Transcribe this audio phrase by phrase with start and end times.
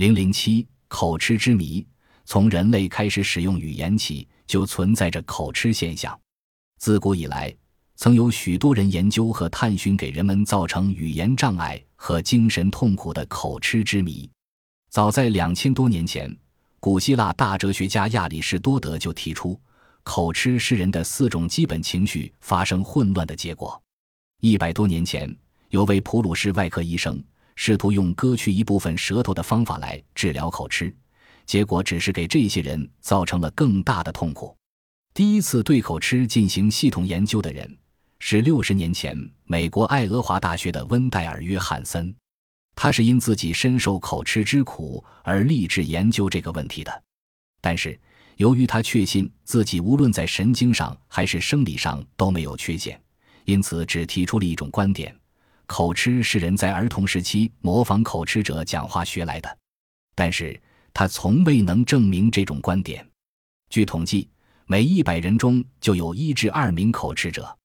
[0.00, 1.86] 零零七口吃之谜：
[2.24, 6.18] 从人类开始使用语言起，就存在着口吃现象。
[6.78, 7.54] 自古以来，
[7.96, 14.26] 曾有许多人研究和探寻给人们造成语言障碍和精神痛苦的口吃之谜。
[14.88, 16.34] 早在两千多年前，
[16.78, 19.60] 古希腊大哲学家亚里士多德就提出，
[20.02, 23.78] 口吃是人的四种基本情绪发生混乱的结果。
[24.40, 25.30] 一百多年前，
[25.68, 27.22] 有位普鲁士外科医生。
[27.62, 30.90] 试图用割去一部分舌头的方法来治疗口吃，
[31.44, 34.56] 结果只是给这些人造成了更大的痛苦。
[35.12, 37.76] 第一次对口吃进行系统研究的人
[38.18, 42.14] 是六十年前美国爱荷华大学的温戴尔·约翰森，
[42.74, 47.02] 他是因自己深受口吃之苦而立志研究这个问题的。
[47.60, 48.00] 但是，
[48.36, 52.98] 由于他确信自己无论在神经上还是生理上都没有缺陷，
[53.44, 55.14] 因此只提出了一种观点。
[55.70, 59.58] 口吃是人在儿童时期模仿口吃者讲话学来的，
[60.16, 60.60] 但是
[60.92, 63.08] 他从未能证明这种观点。
[63.68, 64.28] 据统计，
[64.66, 67.56] 每一百人中就有一至二名口吃者，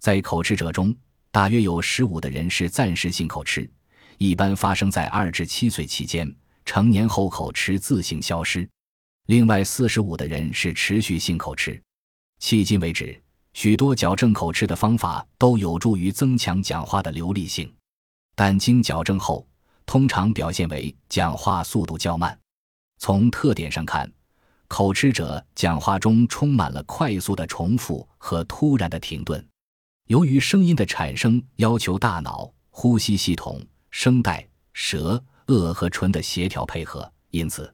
[0.00, 0.92] 在口吃者中，
[1.30, 3.70] 大约有十五的人是暂时性口吃，
[4.18, 6.28] 一般发生在二至七岁期间，
[6.64, 8.66] 成年后口吃自行消失；
[9.26, 11.80] 另外四十五的人是持续性口吃。
[12.40, 13.23] 迄今为止。
[13.54, 17.72] 许多矫正口吃的方法都有助于增强讲话的流利性，
[18.34, 19.46] 但经矫正后，
[19.86, 22.36] 通常表现为讲话速度较慢。
[22.98, 24.12] 从特点上看，
[24.66, 29.42] 口吃者讲话中充满了快速的重复和突然的停顿。
[30.08, 37.72] 由于声音的产生要求大脑、呼吸系统、声带、舌、腭和唇的协调配合，因此。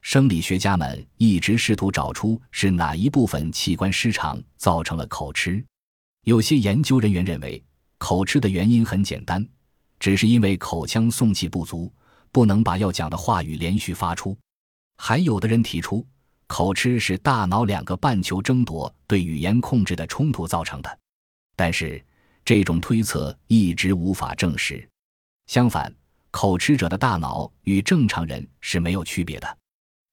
[0.00, 5.62] 生理学家们一直试图找出是哪一部分器官失常造成了口吃。
[6.24, 7.62] 有些研究人员认为，
[7.98, 9.46] 口吃的原因很简单，
[9.98, 11.92] 只是因为口腔送气不足，
[12.32, 14.36] 不能把要讲的话语连续发出。
[14.96, 16.06] 还有的人提出，
[16.46, 20.98] 口吃是大脑两个半球争夺对语言控制的冲突造成的。
[21.56, 22.02] 但是，
[22.44, 24.86] 这种推测一直无法证实。
[25.46, 25.94] 相反，
[26.30, 29.58] 口吃者的大脑与正常人是没有区别的。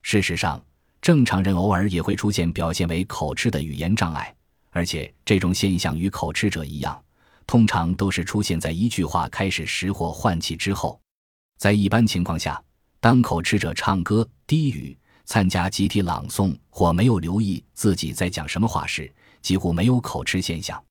[0.09, 0.57] 事实上，
[1.01, 4.34] 正常人偶尔也会出现表现为口吃的语言障碍，
[4.69, 6.97] 而且这种现象与口吃者一样，
[7.45, 10.97] 通常都是出现在一句话开始时或换气之后。
[11.57, 12.63] 在一般情况下，
[13.01, 20.81] 当口吃者唱歌、低语、参加集体朗诵或没有留意自己在讲什么话时，几乎没有口吃现象。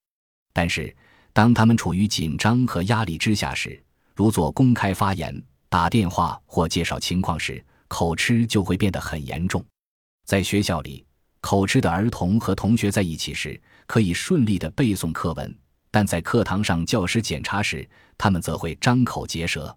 [0.53, 0.95] 但是，
[1.33, 3.83] 当他们处于紧张和压力之下时，
[4.15, 9.65] 如做公开发言、打电话或介绍情况时，口吃就会变得很严重。
[10.25, 11.05] 在学校里，
[11.41, 15.49] 口吃的儿童和同学在一起时，可以顺利地背诵课文；
[15.91, 17.89] 但在课堂上教师检查时，
[18.19, 19.77] 他们则会张口结舌。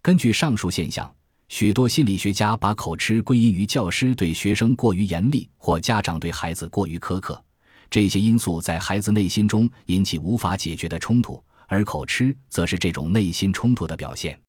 [0.00, 1.14] 根据上述现象，
[1.48, 7.42] 许多心理学家把口吃归因于教师对学生过于严厉或家长对孩子过于苛刻。
[7.90, 14.40] 这些因素在孩子内心中引起无法解决的冲突，而口吃则是这种内心冲突的表现。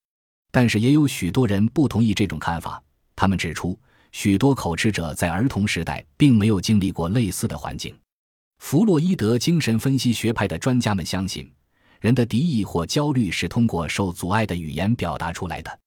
[0.49, 2.81] 但是，也有许多人不同意这种看法。
[3.23, 3.79] 他们指出，
[4.11, 7.97] 许多口吃者在儿童时代并没有经历过类似的环境。
[8.57, 11.49] 弗洛伊德精神分析学派的专家们相信，
[12.01, 15.79] 人的敌意或焦虑是通过受阻碍的语言表达出来的。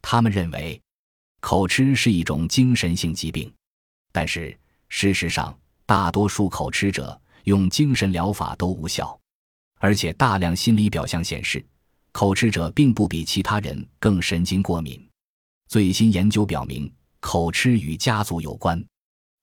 [0.00, 0.80] 他们认为，
[1.40, 3.52] 口吃是一种精神性疾病。
[4.10, 5.54] 但是，事实上，
[5.84, 9.14] 大多数口吃者用精神疗法都无效，
[9.78, 11.62] 而且大量心理表象显示，
[12.12, 15.06] 口吃者并不比其他人更神经过敏。
[15.68, 16.90] 最新研究表明，
[17.20, 18.82] 口吃与家族有关，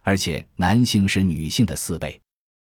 [0.02, 2.20] 而且男性是女性的四倍。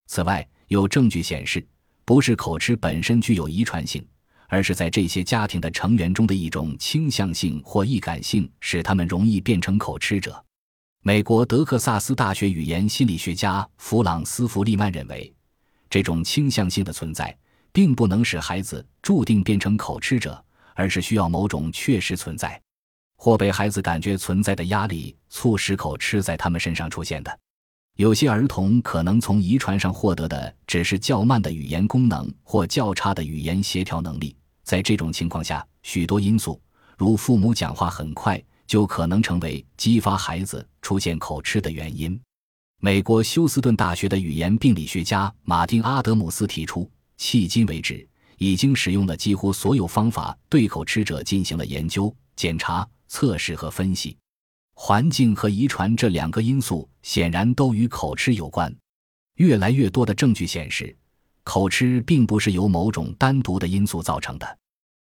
[0.09, 1.65] 此外，有证据显示，
[2.05, 4.05] 不是口吃本身具有遗传性，
[4.49, 10.45] 而是在这些家庭的成员中的一种倾向性或易感性，使他们容易变成口吃者。
[11.03, 15.33] 美国德克萨斯大学语言心理学家弗朗斯·弗利曼认为，
[15.89, 17.37] 这种倾向性的存在，
[17.71, 20.45] 并不能使孩子注定变成口吃者，
[20.75, 22.61] 而是需要某种确实存在。
[23.25, 27.39] 或被孩子感觉存在的压力促使口吃在他们身上出现的，
[27.97, 34.37] 有些儿童可能从遗传上获得的只是较慢的语言功能或较差的语言协调能力。
[34.63, 36.61] 在这种情况下，许多因素，
[36.99, 42.21] 如父母讲话很快，就可能成为激发孩子出现口吃的原因。
[42.83, 48.07] 美国休斯顿大学的语言病理学家马丁·阿德姆斯提出，迄今为止
[48.37, 52.87] 已经使用了几乎所有方法对口吃者进行了研究检查。
[53.09, 54.17] 测试和分析，
[54.75, 58.75] 环境和遗传这两个因素显然都与口吃有关。
[59.37, 60.97] 越来越多的证据显示，
[61.43, 64.59] 口吃并不是由某种单独的因素造成的。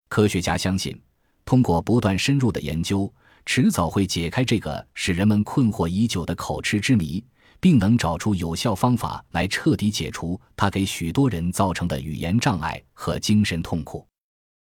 [0.09, 0.99] 科学家相信，
[1.45, 3.13] 通过不断深入的研究，
[3.45, 7.23] 迟早会解开这个使人们困惑已久的口吃之谜，
[7.61, 14.08] 并能找出有效方法来彻底解除它给许多人造成的语言障碍和精神痛苦。